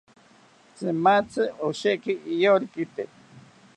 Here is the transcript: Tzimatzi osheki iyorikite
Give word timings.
Tzimatzi 0.75 1.43
osheki 1.67 2.13
iyorikite 2.33 3.03